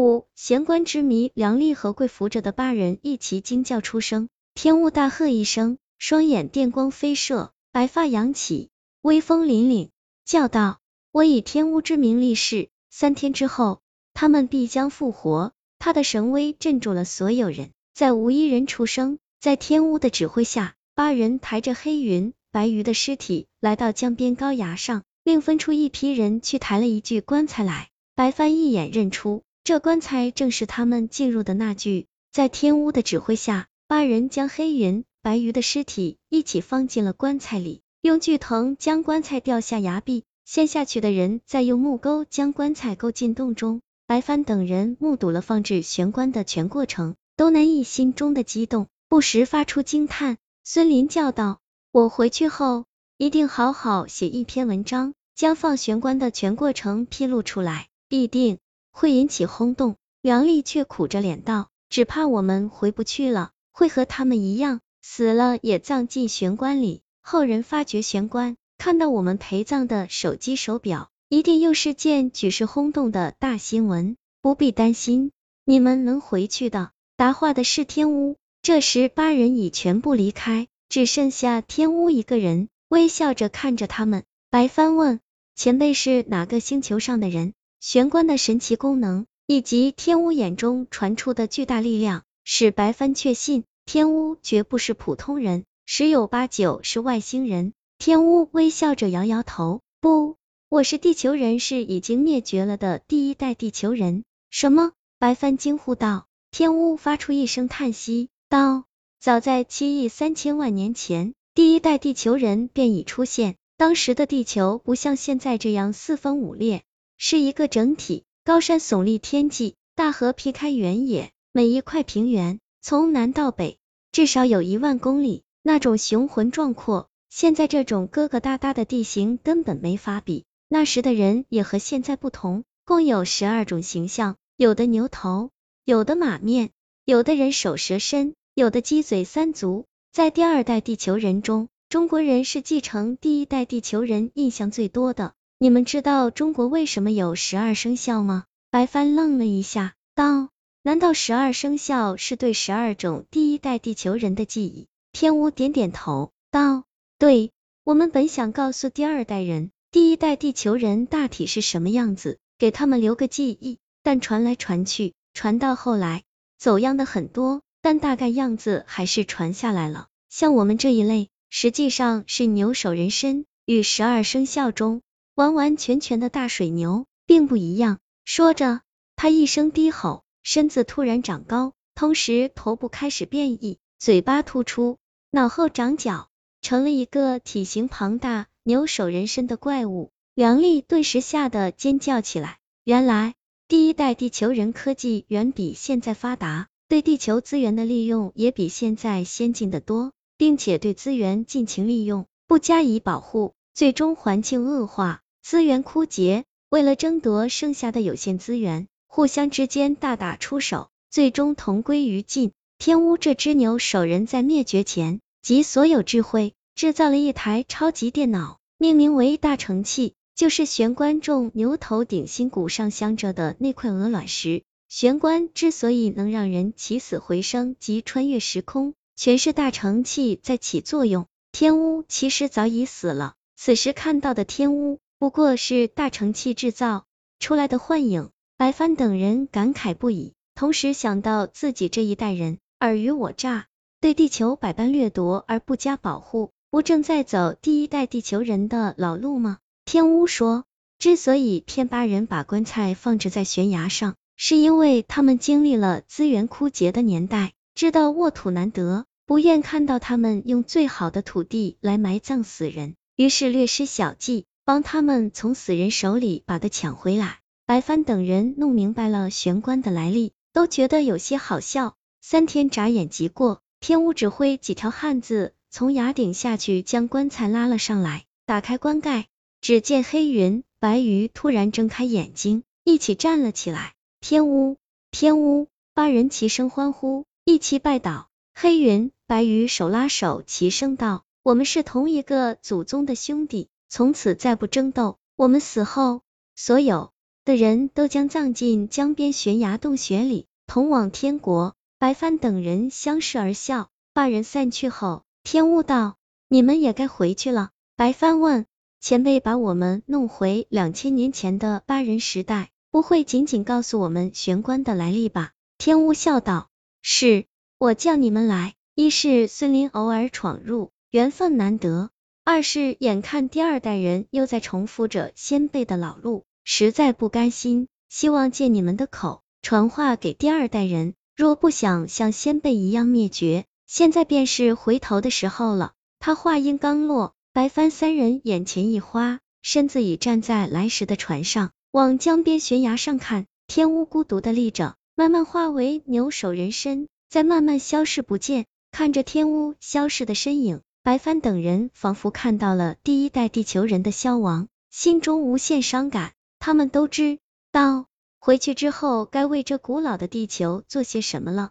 [0.00, 4.30] 五闲官之谜，梁丽和跪伏着的八人一齐惊叫出声。
[4.54, 8.70] 天乌大喝一声，双眼电光飞射，白发扬起，
[9.02, 9.90] 威风凛凛，
[10.24, 10.80] 叫道
[11.12, 13.82] ：“我以天乌之名立誓，三天之后，
[14.14, 19.18] 他们必将复活。”他的神威镇住了所有人，再无一人出声。
[19.38, 27.90] 在天乌的指挥下，八人抬着黑云、白鱼的尸体来到江边高崖上，另分出一批人去抬了一具棺材来。
[28.14, 32.06] 白帆一眼认出，这棺材正是他们进入的那具。
[32.32, 43.80] 在天乌的指挥下，八人将黑云、白鱼的尸体一起放进了棺材里，用锯藤将棺材吊下崖壁，先下去的人再用木钩将棺材勾进洞中。
[44.06, 48.86] 白帆等人目睹了放置玄关的全过程，都难抑心中的激动。
[49.08, 52.86] 不时发出惊叹，孙林叫道：“我回去后
[53.18, 58.58] 一定好好写一篇文章，将放玄关的全过程披露出来，必定
[58.90, 67.00] 会引起轰动。”梁丽却苦着脸道：“只怕我们回不去了，会和他们一样，死了也葬进玄关里。
[67.22, 74.16] 后人发掘玄关，看到我们陪葬的手机手表，一定又是件举世轰动的大新闻。
[74.42, 75.32] 不必担心，
[75.64, 78.36] 你们能回去的。”答话的是天乌。
[78.62, 84.24] 这时，八人已全部离开，只剩下天乌一个人，微笑着看着他们。
[84.50, 85.20] 白帆问
[85.56, 97.72] ：“前辈是哪个星球上的人？”玄关的神奇功能以及天乌眼中传出的巨大力量，使白帆确信天乌绝不是普通人，十有八九是外星人。
[97.98, 100.36] 天乌微笑着摇摇头：“不，
[100.68, 104.92] 我是地球人，是已经灭绝了的第一代地球人。”什么？
[105.18, 106.26] 白帆惊呼道。
[106.50, 108.28] 天乌发出一声叹息。
[108.50, 108.84] 道：
[109.20, 113.56] 早在七亿三千万年前，第一代地球人便已出现。
[113.78, 116.82] 当时的地球不像现在这样四分五裂，
[117.22, 123.78] 是一个整体，高山耸立天际，大河劈开原野，每一块平原从南到北
[124.10, 130.46] 至少有一万公里，那种雄浑壮阔，现在这种疙疙瘩瘩的地形根本没法比。
[130.66, 135.50] 那时的人也和现在不同，共有十二种形象，有的牛头，
[135.84, 136.70] 有的马面，
[137.04, 138.34] 有的人手蛇身。
[138.54, 145.34] 有的鸡嘴三足，在第二代地球人中，中国人是继承第一代地球人印象最多的。
[145.62, 148.44] 你们知道中国为什么有十二生肖吗？
[148.70, 150.48] 白帆愣了一下，道：
[150.82, 154.86] 难道十二生肖是对十二种第一代地球人的记忆？
[155.12, 156.84] 天乌点点头，道：
[157.18, 157.52] 对，
[157.84, 166.22] 我们本想告诉第二代人，第一代地球人大体是什么样子，给他们留个记忆，但传来传去，传到后来，
[166.56, 167.60] 走样的很多。
[167.82, 170.06] 但大概样子还是传下来了。
[170.30, 175.02] 像我们这一类，实际上是牛首人身，与十二生肖中
[175.40, 177.98] 完完全全的大水牛并不一样。
[178.26, 178.82] 说着，
[179.16, 184.98] 他一声低吼，身子突然长高，同时头部开始变异，嘴巴突出，
[185.30, 186.28] 脑后长角，
[186.60, 190.10] 成了一个体型庞大、牛首人身的怪物。
[190.34, 192.58] 梁丽顿时吓得尖叫起来。
[192.84, 193.32] 原来，
[193.66, 196.68] 第一代地球人科技远比现在发达。
[196.86, 206.44] 对地球资源的利用也比现在先进的多，并且对资源尽情利用，不加以保护，最终环境恶化，资源枯竭。
[206.68, 212.52] 为了争夺剩下的有限资源，互相之间大打出手，最终同归于尽。
[212.78, 224.62] 天乌这只牛首人在灭绝前集所有智慧，制造了一台超级电脑，命名为大成器，就是玄关中牛头顶心骨上镶着的那块鹅卵石。
[224.88, 231.26] 玄关之所以能让人起死回生及穿越时空，全是大成器在起作用。
[231.52, 237.04] 天乌其实早已死了，此时看到的天乌不过是大成器制造
[237.40, 238.30] 出来的幻影。
[238.56, 243.66] 白帆等人感慨不已，同时想到自己这一代人尔虞我诈，
[244.00, 249.58] 对地球百般掠夺而不加保护，不正在走第一代地球人的老路吗？
[249.84, 250.64] 天乌说，
[250.98, 254.14] 之所以天八人把棺材放置在悬崖上。
[254.38, 267.38] 是因为他们经历了资源枯竭的年代，知道沃土难得，不愿看到他们用最好的土地来埋葬死人，于是略施小计，帮他们从死人手里把它抢回来。
[267.66, 271.94] 白帆等人弄明白了玄关的来历，都觉得有些好笑。
[272.20, 279.28] 三天眨眼即过，天乌指挥几条汉子从崖顶下去，将棺材拉了上来，打开棺盖，
[279.60, 283.94] 只见黑云、白鱼突然睁开眼睛，一起站了起来。
[284.20, 284.76] 天屋，
[285.10, 288.28] 天屋，八人齐声欢呼，一齐拜倒。
[288.52, 295.18] 黑云、白鱼手拉手，齐声道：“我们是同一个祖宗的兄弟，从此再不争斗。
[295.36, 296.22] 我们死后，
[296.54, 297.10] 所有
[297.44, 301.74] 的人都将葬进江边悬崖洞穴里，同往天国。
[301.98, 303.90] 白帆等人相视而笑。
[304.14, 306.16] 八人散去后，天悟道
[306.48, 308.66] ：“你们也该回去了。”白帆问
[309.00, 316.70] ：“前辈把我们弄回两千年前的八人时代，不会仅仅告诉我们玄关的来历吧？”天悟笑道
[317.02, 317.46] ：“是，
[317.78, 322.10] 我叫你们来，一是孙林偶尔闯入，缘分难得；
[322.52, 335.92] 二是眼看第二代人又在重复着先辈的老路。”实在不甘心，希望借你们的口传话给第二代人，若不想像先辈一样灭绝，现在便是回头的时候了。
[336.18, 343.46] 他话音刚落，白帆三人眼前一花，身子已站在来时的船上，往江边悬崖上看。
[343.68, 348.66] 天乌孤独的立着，慢慢化为牛首人身，再慢慢消失不见。
[348.90, 356.32] 看着天乌消失的身影，白帆等人仿佛看到了第一代地球人的消亡，心中无限伤感。
[356.58, 357.38] 他们都知
[357.72, 358.04] 道，
[358.38, 361.70] 回去之后该为这古老的地球做些什么了。